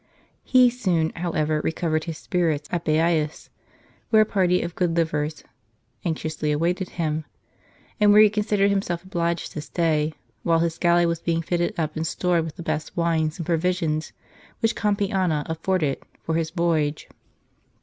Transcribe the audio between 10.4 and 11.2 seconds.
while his galley was